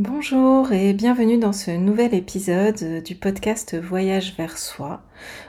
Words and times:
Bonjour 0.00 0.70
et 0.70 0.92
bienvenue 0.92 1.38
dans 1.38 1.52
ce 1.52 1.72
nouvel 1.72 2.14
épisode 2.14 3.02
du 3.02 3.16
podcast 3.16 3.76
Voyage 3.76 4.36
vers 4.36 4.56
soi. 4.56 5.02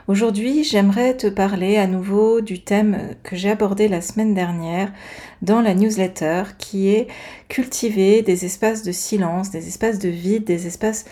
Aujourd'hui, 0.08 0.64
j'aimerais 0.64 1.16
te 1.16 1.28
parler 1.28 1.76
à 1.76 1.86
nouveau 1.86 2.40
du 2.40 2.64
thème 2.64 3.14
que 3.22 3.36
j'ai 3.36 3.50
abordé 3.50 3.86
la 3.86 4.00
semaine 4.00 4.34
dernière 4.34 4.92
dans 5.40 5.60
la 5.60 5.72
newsletter 5.72 6.42
qui 6.58 6.88
est 6.88 7.06
cultiver 7.48 8.22
des 8.22 8.44
espaces 8.44 8.82
de 8.82 8.90
silence, 8.90 9.52
des 9.52 9.68
espaces 9.68 10.00
de 10.00 10.08
vide, 10.08 10.42
des 10.42 10.66
espaces 10.66 11.04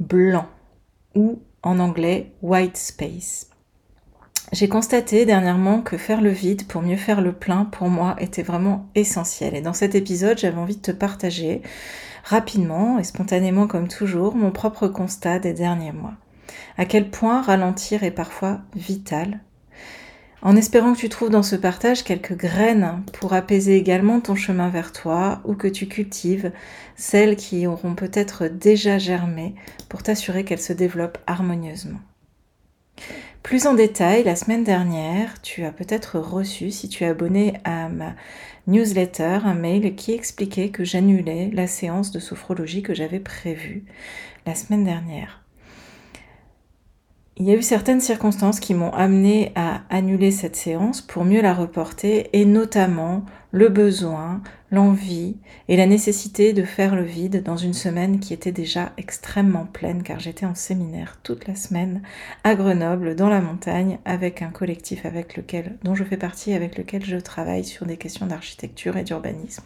blancs 0.00 0.48
ou 1.14 1.40
en 1.62 1.78
anglais 1.78 2.32
white 2.42 2.76
space. 2.76 3.51
J'ai 4.52 4.68
constaté 4.68 5.24
dernièrement 5.24 5.80
que 5.80 5.96
faire 5.96 6.20
le 6.20 6.28
vide 6.28 6.66
pour 6.66 6.82
mieux 6.82 6.98
faire 6.98 7.22
le 7.22 7.32
plein 7.32 7.64
pour 7.64 7.88
moi 7.88 8.16
était 8.18 8.42
vraiment 8.42 8.86
essentiel 8.94 9.56
et 9.56 9.62
dans 9.62 9.72
cet 9.72 9.94
épisode 9.94 10.36
j'avais 10.36 10.58
envie 10.58 10.76
de 10.76 10.82
te 10.82 10.90
partager 10.90 11.62
rapidement 12.22 12.98
et 12.98 13.04
spontanément 13.04 13.66
comme 13.66 13.88
toujours 13.88 14.34
mon 14.34 14.50
propre 14.50 14.88
constat 14.88 15.38
des 15.38 15.54
derniers 15.54 15.92
mois. 15.92 16.12
À 16.76 16.84
quel 16.84 17.08
point 17.08 17.40
ralentir 17.40 18.04
est 18.04 18.10
parfois 18.10 18.60
vital. 18.76 19.40
En 20.42 20.54
espérant 20.54 20.92
que 20.92 20.98
tu 20.98 21.08
trouves 21.08 21.30
dans 21.30 21.42
ce 21.42 21.56
partage 21.56 22.04
quelques 22.04 22.36
graines 22.36 23.02
pour 23.14 23.32
apaiser 23.32 23.76
également 23.76 24.20
ton 24.20 24.34
chemin 24.34 24.68
vers 24.68 24.92
toi 24.92 25.40
ou 25.46 25.54
que 25.54 25.68
tu 25.68 25.88
cultives 25.88 26.52
celles 26.94 27.36
qui 27.36 27.66
auront 27.66 27.94
peut-être 27.94 28.48
déjà 28.48 28.98
germé 28.98 29.54
pour 29.88 30.02
t'assurer 30.02 30.44
qu'elles 30.44 30.60
se 30.60 30.74
développent 30.74 31.18
harmonieusement. 31.26 32.00
Plus 33.42 33.66
en 33.66 33.74
détail, 33.74 34.22
la 34.22 34.36
semaine 34.36 34.64
dernière, 34.64 35.42
tu 35.42 35.64
as 35.64 35.72
peut-être 35.72 36.18
reçu, 36.18 36.70
si 36.70 36.88
tu 36.88 37.04
es 37.04 37.08
abonné 37.08 37.54
à 37.64 37.88
ma 37.88 38.14
newsletter, 38.66 39.40
un 39.44 39.54
mail 39.54 39.96
qui 39.96 40.12
expliquait 40.12 40.70
que 40.70 40.84
j'annulais 40.84 41.50
la 41.52 41.66
séance 41.66 42.12
de 42.12 42.20
sophrologie 42.20 42.82
que 42.82 42.94
j'avais 42.94 43.20
prévue 43.20 43.84
la 44.46 44.54
semaine 44.54 44.84
dernière. 44.84 45.41
Il 47.38 47.48
y 47.48 47.50
a 47.50 47.54
eu 47.54 47.62
certaines 47.62 48.02
circonstances 48.02 48.60
qui 48.60 48.74
m'ont 48.74 48.92
amené 48.92 49.52
à 49.54 49.80
annuler 49.88 50.30
cette 50.30 50.54
séance 50.54 51.00
pour 51.00 51.24
mieux 51.24 51.40
la 51.40 51.54
reporter 51.54 52.28
et 52.34 52.44
notamment 52.44 53.24
le 53.52 53.70
besoin, 53.70 54.42
l'envie 54.70 55.36
et 55.66 55.78
la 55.78 55.86
nécessité 55.86 56.52
de 56.52 56.62
faire 56.62 56.94
le 56.94 57.04
vide 57.04 57.42
dans 57.42 57.56
une 57.56 57.72
semaine 57.72 58.20
qui 58.20 58.34
était 58.34 58.52
déjà 58.52 58.92
extrêmement 58.98 59.64
pleine 59.64 60.02
car 60.02 60.20
j'étais 60.20 60.44
en 60.44 60.54
séminaire 60.54 61.20
toute 61.22 61.46
la 61.46 61.54
semaine 61.54 62.02
à 62.44 62.54
Grenoble 62.54 63.16
dans 63.16 63.30
la 63.30 63.40
montagne 63.40 63.98
avec 64.04 64.42
un 64.42 64.50
collectif 64.50 65.06
avec 65.06 65.34
lequel 65.34 65.78
dont 65.84 65.94
je 65.94 66.04
fais 66.04 66.18
partie 66.18 66.52
avec 66.52 66.76
lequel 66.76 67.02
je 67.02 67.16
travaille 67.16 67.64
sur 67.64 67.86
des 67.86 67.96
questions 67.96 68.26
d'architecture 68.26 68.98
et 68.98 69.04
d'urbanisme. 69.04 69.64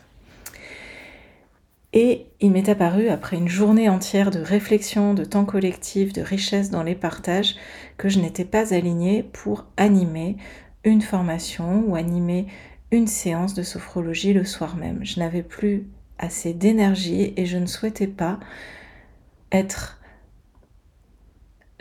Et 1.98 2.26
il 2.40 2.50
m'est 2.50 2.68
apparu, 2.68 3.08
après 3.08 3.38
une 3.38 3.48
journée 3.48 3.88
entière 3.88 4.30
de 4.30 4.40
réflexion, 4.40 5.14
de 5.14 5.24
temps 5.24 5.46
collectif, 5.46 6.12
de 6.12 6.20
richesse 6.20 6.68
dans 6.68 6.82
les 6.82 6.94
partages, 6.94 7.56
que 7.96 8.10
je 8.10 8.20
n'étais 8.20 8.44
pas 8.44 8.74
alignée 8.74 9.22
pour 9.22 9.64
animer 9.78 10.36
une 10.84 11.00
formation 11.00 11.84
ou 11.86 11.96
animer 11.96 12.48
une 12.90 13.06
séance 13.06 13.54
de 13.54 13.62
sophrologie 13.62 14.34
le 14.34 14.44
soir 14.44 14.76
même. 14.76 15.06
Je 15.06 15.20
n'avais 15.20 15.42
plus 15.42 15.86
assez 16.18 16.52
d'énergie 16.52 17.32
et 17.34 17.46
je 17.46 17.56
ne 17.56 17.64
souhaitais 17.64 18.08
pas 18.08 18.40
être 19.50 19.98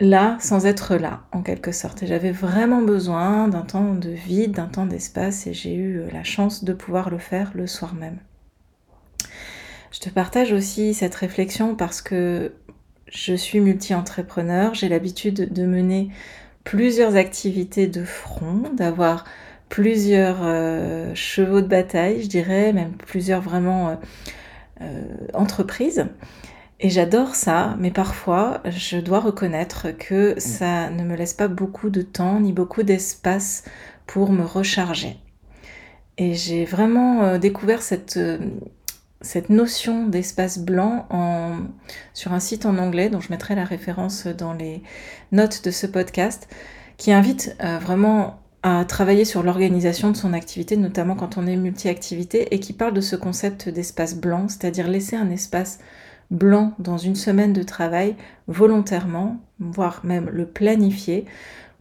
là 0.00 0.38
sans 0.40 0.64
être 0.64 0.96
là, 0.96 1.24
en 1.30 1.42
quelque 1.42 1.72
sorte. 1.72 2.02
Et 2.02 2.06
j'avais 2.06 2.32
vraiment 2.32 2.80
besoin 2.80 3.48
d'un 3.48 3.66
temps 3.66 3.94
de 3.94 4.08
vide, 4.08 4.52
d'un 4.52 4.68
temps 4.68 4.86
d'espace, 4.86 5.46
et 5.46 5.52
j'ai 5.52 5.74
eu 5.74 6.04
la 6.10 6.24
chance 6.24 6.64
de 6.64 6.72
pouvoir 6.72 7.10
le 7.10 7.18
faire 7.18 7.52
le 7.54 7.66
soir 7.66 7.94
même. 7.94 8.18
Je 9.96 10.00
te 10.00 10.10
partage 10.10 10.52
aussi 10.52 10.92
cette 10.92 11.14
réflexion 11.14 11.74
parce 11.74 12.02
que 12.02 12.52
je 13.08 13.34
suis 13.34 13.60
multi-entrepreneur, 13.60 14.74
j'ai 14.74 14.90
l'habitude 14.90 15.54
de 15.54 15.64
mener 15.64 16.10
plusieurs 16.64 17.16
activités 17.16 17.86
de 17.86 18.04
front, 18.04 18.64
d'avoir 18.74 19.24
plusieurs 19.70 20.40
euh, 20.42 21.14
chevaux 21.14 21.62
de 21.62 21.66
bataille, 21.66 22.22
je 22.22 22.28
dirais, 22.28 22.74
même 22.74 22.92
plusieurs 22.92 23.40
vraiment 23.40 23.88
euh, 23.88 23.94
euh, 24.82 25.02
entreprises. 25.32 26.04
Et 26.78 26.90
j'adore 26.90 27.34
ça, 27.34 27.74
mais 27.78 27.90
parfois 27.90 28.60
je 28.66 28.98
dois 28.98 29.20
reconnaître 29.20 29.92
que 29.92 30.38
ça 30.38 30.90
ne 30.90 31.04
me 31.04 31.16
laisse 31.16 31.32
pas 31.32 31.48
beaucoup 31.48 31.88
de 31.88 32.02
temps 32.02 32.38
ni 32.38 32.52
beaucoup 32.52 32.82
d'espace 32.82 33.64
pour 34.06 34.30
me 34.30 34.44
recharger. 34.44 35.16
Et 36.18 36.34
j'ai 36.34 36.66
vraiment 36.66 37.38
découvert 37.38 37.80
cette, 37.80 38.18
cette 39.20 39.50
notion 39.50 40.06
d'espace 40.06 40.58
blanc 40.58 41.06
sur 42.14 42.32
un 42.32 42.40
site 42.40 42.66
en 42.66 42.78
anglais 42.78 43.08
dont 43.08 43.20
je 43.20 43.30
mettrai 43.30 43.54
la 43.54 43.64
référence 43.64 44.26
dans 44.26 44.52
les 44.52 44.82
notes 45.32 45.64
de 45.64 45.70
ce 45.70 45.86
podcast, 45.86 46.48
qui 46.96 47.12
invite 47.12 47.56
vraiment 47.80 48.40
à 48.62 48.84
travailler 48.84 49.24
sur 49.24 49.42
l'organisation 49.42 50.10
de 50.10 50.16
son 50.16 50.32
activité, 50.32 50.76
notamment 50.76 51.14
quand 51.14 51.38
on 51.38 51.46
est 51.46 51.56
multi-activité, 51.56 52.54
et 52.54 52.60
qui 52.60 52.72
parle 52.72 52.94
de 52.94 53.00
ce 53.00 53.16
concept 53.16 53.68
d'espace 53.68 54.16
blanc, 54.16 54.48
c'est-à-dire 54.48 54.88
laisser 54.88 55.16
un 55.16 55.30
espace 55.30 55.78
blanc 56.30 56.74
dans 56.78 56.98
une 56.98 57.14
semaine 57.14 57.52
de 57.52 57.62
travail 57.62 58.16
volontairement, 58.48 59.40
voire 59.60 60.00
même 60.04 60.28
le 60.30 60.46
planifier, 60.46 61.24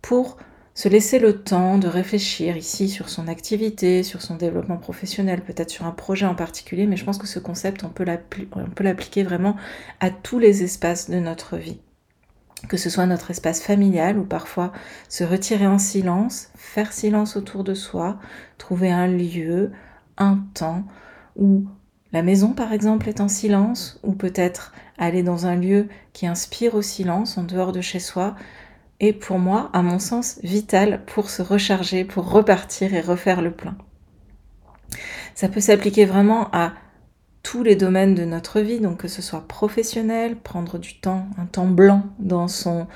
pour 0.02 0.38
se 0.75 0.90
laisser 0.90 1.19
le 1.19 1.41
temps 1.41 1.78
de 1.78 1.88
réfléchir 1.88 2.58
ici 2.58 2.90
sur 2.90 3.08
son 3.08 3.30
activité, 3.30 4.03
sur 4.03 4.22
son 4.22 4.36
développement 4.36 4.75
professionnel, 4.75 5.41
peut-être 5.41 5.69
sur 5.69 5.86
un 5.86 5.91
projet 5.91 6.25
en 6.25 6.36
particulier, 6.36 6.86
mais 6.86 6.97
je 6.97 7.06
pense 7.06 7.18
que 7.18 7.28
ce 7.28 7.40
concept, 7.40 7.86
on 7.86 7.90
peut 7.90 8.03
l'appliquer 8.84 9.24
vraiment 9.24 9.56
à 10.02 10.09
tous 10.09 10.38
les 10.38 10.64
espaces 10.64 11.09
de 11.09 11.18
notre 11.18 11.56
vie. 11.56 11.80
Que 12.68 12.75
ce 12.75 12.90
soit 12.90 13.06
notre 13.06 13.31
espace 13.31 13.62
familial 13.62 14.18
ou 14.18 14.25
parfois 14.25 14.74
se 15.08 15.24
retirer 15.24 15.66
en 15.66 15.80
silence, 15.80 16.50
faire 16.56 16.91
silence 16.91 17.38
autour 17.38 17.64
de 17.64 17.74
soi, 17.74 18.19
trouver 18.58 18.91
un 18.91 19.08
lieu, 19.08 19.72
un 20.18 20.44
temps 20.53 20.84
où 21.38 21.66
la 22.12 22.22
maison 22.22 22.53
par 22.53 22.74
exemple 22.74 23.08
est 23.08 23.22
en 23.22 23.28
silence 23.30 24.00
ou 24.03 24.14
peut-être 24.14 24.74
aller 24.97 25.24
dans 25.24 25.46
un 25.46 25.56
lieu 25.56 25.88
qui 26.12 26.28
inspire 26.28 26.75
au 26.75 26.81
silence 26.81 27.38
en 27.38 27.44
dehors 27.44 27.72
de 27.72 27.81
chez 27.81 28.00
soi 28.00 28.35
est 29.00 29.14
pour 29.14 29.40
moi, 29.40 29.70
à 29.74 29.82
mon 29.82 30.00
sens, 30.00 30.40
vital 30.44 31.04
pour 31.06 31.30
se 31.30 31.42
recharger, 31.42 32.06
pour 32.06 32.30
repartir 32.30 32.94
et 32.94 33.02
refaire 33.02 33.42
le 33.42 33.52
plein. 33.52 33.76
Ça 35.34 35.50
peut 35.50 35.60
s'appliquer 35.60 36.06
vraiment 36.06 36.50
à 36.54 36.74
tous 37.44 37.62
les 37.62 37.76
domaines 37.76 38.16
de 38.16 38.26
notre 38.26 38.60
vie, 38.62 38.80
donc 38.80 38.98
que 38.98 39.08
ce 39.08 39.22
soit 39.22 39.48
professionnel, 39.48 40.36
prendre 40.36 40.80
du 40.80 41.00
temps, 41.00 41.28
un 41.38 41.46
temps 41.46 41.68
blanc 41.68 42.04
dans 42.20 42.48
son 42.48 42.88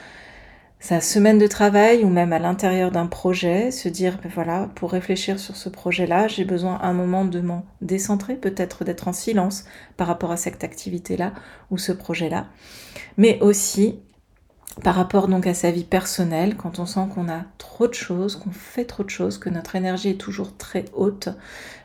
sa 0.81 1.01
semaine 1.01 1.37
de 1.37 1.47
travail 1.47 2.05
ou 2.05 2.09
même 2.09 2.31
à 2.31 2.39
l'intérieur 2.39 2.89
d'un 2.89 3.05
projet, 3.05 3.69
se 3.69 3.89
dire 3.89 4.17
ben 4.23 4.31
voilà, 4.33 4.69
pour 4.75 4.91
réfléchir 4.91 5.37
sur 5.37 5.57
ce 5.57 5.67
projet-là, 5.67 6.29
j'ai 6.29 6.45
besoin 6.45 6.79
un 6.81 6.93
moment 6.93 7.25
de 7.25 7.41
m'en 7.41 7.65
décentrer, 7.81 8.35
peut-être 8.35 8.85
d'être 8.85 9.09
en 9.09 9.13
silence 9.13 9.65
par 9.97 10.07
rapport 10.07 10.31
à 10.31 10.37
cette 10.37 10.63
activité-là 10.63 11.33
ou 11.69 11.77
ce 11.77 11.91
projet-là, 11.91 12.47
mais 13.17 13.39
aussi 13.41 13.99
par 14.83 14.95
rapport 14.95 15.27
donc 15.27 15.47
à 15.47 15.53
sa 15.53 15.71
vie 15.71 15.83
personnelle, 15.83 16.55
quand 16.55 16.79
on 16.79 16.85
sent 16.85 17.07
qu'on 17.13 17.29
a 17.29 17.41
trop 17.57 17.87
de 17.87 17.93
choses, 17.93 18.35
qu'on 18.35 18.51
fait 18.51 18.85
trop 18.85 19.03
de 19.03 19.09
choses, 19.09 19.37
que 19.37 19.49
notre 19.49 19.75
énergie 19.75 20.09
est 20.09 20.19
toujours 20.19 20.55
très 20.57 20.85
haute, 20.93 21.29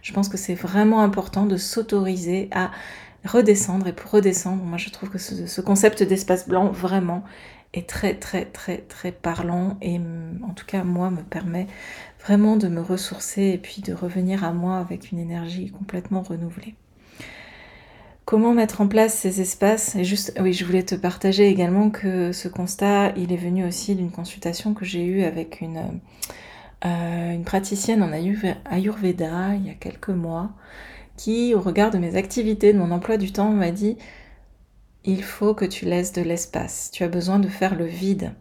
je 0.02 0.12
pense 0.12 0.28
que 0.28 0.36
c'est 0.36 0.54
vraiment 0.54 1.00
important 1.00 1.46
de 1.46 1.56
s'autoriser 1.56 2.48
à 2.52 2.70
redescendre. 3.24 3.86
Et 3.86 3.92
pour 3.92 4.10
redescendre, 4.10 4.62
moi 4.64 4.78
je 4.78 4.90
trouve 4.90 5.10
que 5.10 5.18
ce, 5.18 5.60
concept 5.60 6.02
d'espace 6.02 6.48
blanc 6.48 6.70
vraiment 6.70 7.24
est 7.72 7.88
très 7.88 8.14
très 8.14 8.44
très 8.44 8.78
très 8.78 9.10
parlant 9.10 9.76
et 9.82 9.98
en 10.46 10.54
tout 10.54 10.66
cas 10.66 10.84
moi 10.84 11.10
me 11.10 11.22
permet 11.22 11.66
vraiment 12.24 12.56
de 12.56 12.68
me 12.68 12.80
ressourcer 12.80 13.42
et 13.42 13.58
puis 13.58 13.82
de 13.82 13.92
revenir 13.92 14.44
à 14.44 14.52
moi 14.52 14.78
avec 14.78 15.10
une 15.10 15.18
énergie 15.18 15.70
complètement 15.72 16.22
renouvelée. 16.22 16.76
Comment 18.24 18.54
mettre 18.54 18.80
en 18.80 18.88
place 18.88 19.14
ces 19.14 19.42
espaces 19.42 19.96
Et 19.96 20.04
juste, 20.04 20.32
oui, 20.40 20.54
je 20.54 20.64
voulais 20.64 20.82
te 20.82 20.94
partager 20.94 21.46
également 21.46 21.90
que 21.90 22.32
ce 22.32 22.48
constat, 22.48 23.12
il 23.16 23.32
est 23.32 23.36
venu 23.36 23.66
aussi 23.66 23.94
d'une 23.94 24.10
consultation 24.10 24.72
que 24.72 24.86
j'ai 24.86 25.04
eue 25.04 25.24
avec 25.24 25.60
une, 25.60 26.00
euh, 26.86 27.38
praticienne 27.44 28.02
en 28.02 28.12
Ayurveda 28.12 29.54
il 29.56 29.66
y 29.66 29.70
a 29.70 29.74
quelques 29.74 30.08
mois, 30.08 30.52
qui, 31.18 31.54
au 31.54 31.60
regard 31.60 31.90
de 31.90 31.98
mes 31.98 32.16
activités, 32.16 32.72
de 32.72 32.78
mon 32.78 32.92
emploi 32.92 33.18
du 33.18 33.30
temps, 33.30 33.50
m'a 33.50 33.70
dit 33.70 33.98
il 35.04 35.22
faut 35.22 35.52
que 35.52 35.66
tu 35.66 35.84
laisses 35.84 36.12
de 36.12 36.22
l'espace. 36.22 36.90
Tu 36.92 37.04
as 37.04 37.08
besoin 37.08 37.38
de 37.38 37.48
faire 37.48 37.74
le 37.74 37.84
vide. 37.84 38.32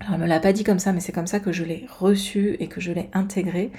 Alors, 0.00 0.14
elle 0.14 0.20
me 0.20 0.26
l'a 0.26 0.38
pas 0.38 0.52
dit 0.52 0.64
comme 0.64 0.78
ça, 0.78 0.92
mais 0.92 1.00
c'est 1.00 1.12
comme 1.12 1.26
ça 1.26 1.40
que 1.40 1.50
je 1.50 1.64
l'ai 1.64 1.86
reçu 1.98 2.56
et 2.60 2.68
que 2.68 2.80
je 2.80 2.92
l'ai 2.92 3.08
intégré, 3.14 3.72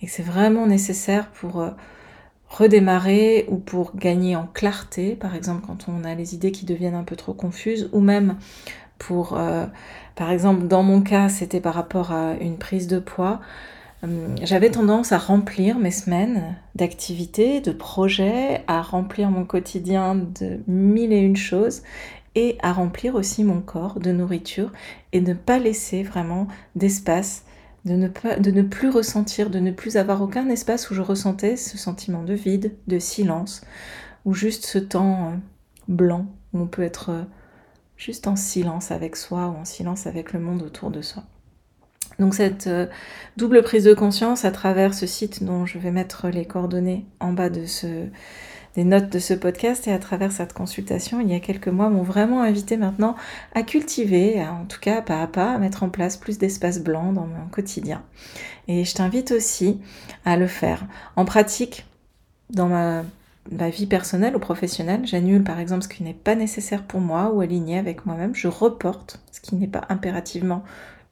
et 0.00 0.06
que 0.06 0.12
c'est 0.12 0.24
vraiment 0.24 0.66
nécessaire 0.66 1.30
pour 1.30 1.60
euh, 1.60 1.70
redémarrer 2.52 3.46
ou 3.48 3.56
pour 3.56 3.96
gagner 3.96 4.36
en 4.36 4.46
clarté, 4.46 5.16
par 5.16 5.34
exemple 5.34 5.64
quand 5.66 5.86
on 5.88 6.04
a 6.04 6.14
les 6.14 6.34
idées 6.34 6.52
qui 6.52 6.66
deviennent 6.66 6.94
un 6.94 7.04
peu 7.04 7.16
trop 7.16 7.32
confuses, 7.32 7.88
ou 7.92 8.00
même 8.00 8.36
pour, 8.98 9.36
euh, 9.36 9.66
par 10.14 10.30
exemple 10.30 10.66
dans 10.68 10.82
mon 10.82 11.00
cas, 11.00 11.28
c'était 11.28 11.60
par 11.60 11.74
rapport 11.74 12.12
à 12.12 12.34
une 12.40 12.58
prise 12.58 12.86
de 12.86 12.98
poids. 12.98 13.40
hum, 14.02 14.36
j'avais 14.42 14.70
tendance 14.70 15.12
à 15.12 15.18
remplir 15.18 15.78
mes 15.78 15.90
semaines 15.90 16.56
d'activités, 16.74 17.60
de 17.60 17.72
projets, 17.72 18.62
à 18.66 18.82
remplir 18.82 19.30
mon 19.30 19.44
quotidien 19.44 20.14
de 20.14 20.60
mille 20.66 21.12
et 21.12 21.20
une 21.20 21.36
choses 21.36 21.82
et 22.34 22.56
à 22.62 22.72
remplir 22.72 23.14
aussi 23.14 23.44
mon 23.44 23.60
corps 23.60 24.00
de 24.00 24.10
nourriture 24.12 24.72
et 25.12 25.20
ne 25.20 25.34
pas 25.34 25.58
laisser 25.58 26.02
vraiment 26.02 26.46
d'espace, 26.76 27.44
de 27.84 27.94
ne, 27.94 28.62
plus 28.62 28.88
ressentir, 28.88 29.50
de 29.50 29.58
ne 29.58 29.70
plus 29.70 29.96
avoir 29.96 30.22
aucun 30.22 30.48
espace 30.48 30.90
où 30.90 30.94
je 30.94 31.02
ressentais 31.02 31.56
ce 31.56 31.76
sentiment 31.76 32.22
de 32.22 32.34
vide, 32.34 32.76
de 32.86 32.98
silence, 32.98 33.62
ou 34.24 34.34
juste 34.34 34.66
ce 34.66 34.78
temps 34.78 35.32
euh, 35.32 35.36
blanc 35.88 36.26
où 36.52 36.60
on 36.60 36.66
peut 36.66 36.82
être 36.82 37.10
euh, 37.10 37.22
juste 37.96 38.28
en 38.28 38.36
silence 38.36 38.90
avec 38.90 39.16
soi 39.16 39.48
ou 39.48 39.60
en 39.60 39.64
silence 39.64 40.06
avec 40.06 40.32
le 40.32 40.40
monde 40.40 40.62
autour 40.62 40.90
de 40.90 41.02
soi. 41.02 41.24
Donc 42.18 42.34
cette 42.34 42.66
euh, 42.68 42.86
double 43.36 43.62
prise 43.62 43.84
de 43.84 43.94
conscience 43.94 44.44
à 44.44 44.52
travers 44.52 44.94
ce 44.94 45.06
site 45.06 45.42
dont 45.42 45.66
je 45.66 45.78
vais 45.78 45.90
mettre 45.90 46.28
les 46.28 46.44
coordonnées 46.44 47.06
en 47.20 47.32
bas 47.32 47.50
de 47.50 47.66
ce, 47.66 48.06
des 48.76 48.84
notes 48.84 49.10
de 49.10 49.18
ce 49.18 49.34
podcast 49.34 49.86
et 49.86 49.92
à 49.92 49.98
travers 49.98 50.32
cette 50.32 50.52
consultation 50.52 51.20
il 51.20 51.30
y 51.30 51.34
a 51.34 51.40
quelques 51.40 51.68
mois 51.68 51.90
m'ont 51.90 52.02
vraiment 52.02 52.42
invité 52.42 52.76
maintenant 52.76 53.16
à 53.54 53.62
cultiver, 53.62 54.42
en 54.42 54.64
tout 54.64 54.80
cas 54.80 55.02
pas 55.02 55.22
à 55.22 55.26
pas, 55.26 55.52
à 55.52 55.58
mettre 55.58 55.82
en 55.82 55.88
place 55.88 56.16
plus 56.16 56.38
d'espace 56.38 56.80
blanc 56.80 57.12
dans 57.12 57.26
mon 57.26 57.46
quotidien. 57.50 58.02
Et 58.68 58.84
je 58.84 58.94
t'invite 58.94 59.32
aussi 59.32 59.80
à 60.24 60.36
le 60.36 60.46
faire. 60.46 60.86
En 61.16 61.24
pratique, 61.24 61.86
dans 62.50 62.68
ma 62.68 63.02
vie 63.70 63.86
personnelle 63.86 64.36
ou 64.36 64.38
professionnelle, 64.38 65.02
j'annule 65.04 65.42
par 65.42 65.58
exemple 65.58 65.82
ce 65.82 65.88
qui 65.88 66.02
n'est 66.02 66.14
pas 66.14 66.34
nécessaire 66.34 66.84
pour 66.84 67.00
moi 67.00 67.30
ou 67.32 67.40
aligné 67.40 67.78
avec 67.78 68.06
moi-même, 68.06 68.34
je 68.34 68.48
reporte 68.48 69.20
ce 69.32 69.40
qui 69.40 69.56
n'est 69.56 69.66
pas 69.66 69.82
impérativement 69.88 70.62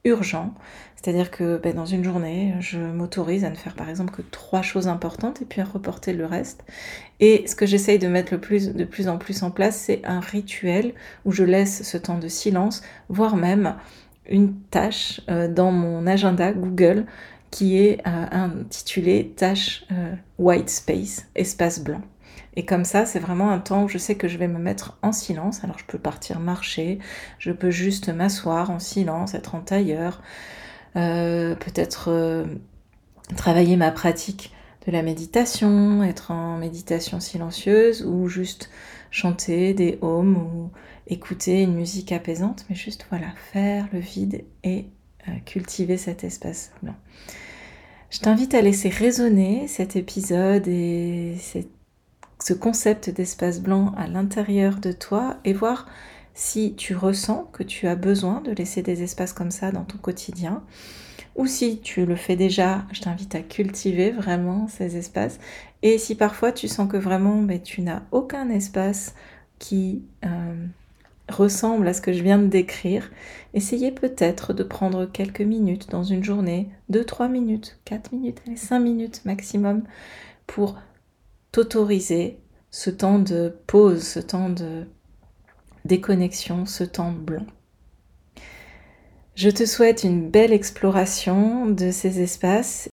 urgent. 0.05 0.55
C'est-à-dire 0.97 1.31
que 1.31 1.56
ben, 1.56 1.75
dans 1.75 1.87
une 1.87 2.05
journée, 2.05 2.55
je 2.61 2.79
m'autorise 2.79 3.44
à 3.44 3.50
ne 3.50 3.55
faire 3.55 3.75
par 3.75 3.88
exemple 3.88 4.12
que 4.12 4.23
trois 4.23 4.62
choses 4.62 4.87
importantes 4.87 5.41
et 5.41 5.44
puis 5.47 5.61
à 5.61 5.64
reporter 5.64 6.12
le 6.12 6.26
reste. 6.26 6.64
Et 7.20 7.47
ce 7.47 7.55
que 7.55 7.64
j'essaye 7.64 7.99
de 7.99 8.08
mettre 8.08 8.32
de 8.32 8.85
plus 8.85 9.08
en 9.08 9.19
plus 9.19 9.43
en 9.43 9.50
place, 9.50 9.76
c'est 9.76 10.02
un 10.05 10.20
rituel 10.20 10.93
où 11.25 11.32
je 11.32 11.44
laisse 11.44 11.82
ce 11.82 11.97
temps 11.97 12.19
de 12.19 12.29
silence, 12.29 12.82
voire 13.08 13.37
même 13.37 13.76
une 14.29 14.55
tâche 14.70 15.20
euh, 15.29 15.49
dans 15.49 15.73
mon 15.73 16.06
agenda 16.06 16.53
Google 16.53 17.06
qui 17.50 17.79
est 17.79 17.99
euh, 18.06 18.26
intitulée 18.31 19.32
tâche 19.37 19.85
euh, 19.91 20.14
white 20.38 20.70
space, 20.70 21.26
espace 21.35 21.82
blanc. 21.82 22.03
Et 22.56 22.64
comme 22.64 22.85
ça, 22.85 23.06
c'est 23.06 23.20
vraiment 23.20 23.50
un 23.50 23.58
temps 23.58 23.85
où 23.85 23.88
je 23.88 23.99
sais 23.99 24.17
que 24.17 24.29
je 24.29 24.37
vais 24.37 24.49
me 24.49 24.58
mettre 24.58 24.99
en 25.02 25.12
silence. 25.12 25.62
Alors 25.62 25.79
je 25.79 25.85
peux 25.85 25.99
partir 25.99 26.41
marcher, 26.41 26.99
je 27.38 27.52
peux 27.52 27.70
juste 27.70 28.08
m'asseoir 28.08 28.70
en 28.70 28.79
silence, 28.79 29.35
être 29.35 29.55
en 29.55 29.61
tailleur, 29.61 30.23
euh, 30.97 31.55
peut-être 31.55 32.08
euh, 32.08 32.44
travailler 33.37 33.76
ma 33.76 33.93
pratique 33.93 34.52
de 34.87 34.93
la 34.93 35.02
méditation, 35.02 36.02
être 36.02 36.31
en 36.31 36.56
méditation 36.56 37.20
silencieuse 37.20 38.05
ou 38.05 38.29
juste 38.29 38.70
chanter 39.11 39.75
des 39.75 39.99
hymnes 40.03 40.37
ou 40.37 40.70
écouter 41.06 41.62
une 41.62 41.75
musique 41.75 42.12
apaisante, 42.12 42.64
mais 42.69 42.76
juste 42.76 43.06
voilà, 43.11 43.26
faire 43.53 43.88
le 43.93 43.99
vide 43.99 44.44
et 44.64 44.87
euh, 45.29 45.32
cultiver 45.44 45.96
cet 45.96 46.25
espace. 46.25 46.73
Je 48.11 48.19
t'invite 48.19 48.55
à 48.55 48.62
laisser 48.62 48.88
résonner 48.88 49.69
cet 49.69 49.94
épisode 49.96 50.67
et 50.67 51.37
cette 51.38 51.80
ce 52.43 52.53
concept 52.55 53.11
d'espace 53.11 53.61
blanc 53.61 53.93
à 53.97 54.07
l'intérieur 54.07 54.77
de 54.77 54.93
toi 54.93 55.37
et 55.45 55.53
voir 55.53 55.87
si 56.35 56.75
tu 56.75 56.97
ressens 56.97 57.49
que 57.53 57.63
tu 57.63 57.87
as 57.87 57.97
besoin 57.97 58.41
de 58.41 58.53
laisser 58.53 58.83
des 58.83 59.03
espaces 59.03 59.33
comme 59.33 59.51
ça 59.51 59.73
dans 59.73 59.85
ton 59.85 59.99
quotidien. 59.99 60.63
Ou 61.37 61.47
si 61.47 61.81
tu 61.81 62.07
le 62.07 62.17
fais 62.17 62.37
déjà, 62.37 62.85
je 62.93 63.03
t'invite 63.03 63.35
à 63.35 63.41
cultiver 63.41 64.11
vraiment 64.11 64.69
ces 64.69 64.97
espaces. 64.97 65.39
Et 65.83 65.99
si 65.99 66.15
parfois 66.15 66.53
tu 66.53 66.69
sens 66.69 66.91
que 66.91 66.97
vraiment 66.97 67.37
mais 67.37 67.61
tu 67.61 67.83
n'as 67.83 68.03
aucun 68.11 68.49
espace 68.51 69.15
qui 69.59 70.03
euh, 70.25 70.67
ressemble 71.29 71.87
à 71.89 71.95
ce 71.95 72.01
que 72.01 72.13
je 72.13 72.23
viens 72.23 72.39
de 72.39 72.47
décrire, 72.47 73.11
essayez 73.55 73.93
peut-être 73.93 74.53
de 74.53 74.63
prendre 74.63 75.07
quelques 75.07 75.43
minutes 75.43 75.91
dans 75.91 76.05
une 76.05 76.25
journée, 76.25 76.69
2-3 76.91 77.31
minutes, 77.31 77.79
4 77.85 78.13
minutes, 78.13 78.41
5 78.57 78.79
minutes 78.81 79.23
maximum, 79.25 79.83
pour 80.47 80.79
t'autoriser 81.52 82.41
ce 82.70 82.91
temps 82.91 83.19
de 83.19 83.56
pause, 83.67 84.02
ce 84.02 84.20
temps 84.20 84.50
de 84.50 84.87
déconnexion, 85.85 86.67
ce 86.67 86.85
temps 86.85 87.12
blanc. 87.12 87.47
Je 89.35 89.49
te 89.49 89.64
souhaite 89.64 90.05
une 90.05 90.31
belle 90.31 90.52
exploration 90.52 91.67
de 91.67 91.91
ces 91.91 92.20
espaces 92.20 92.90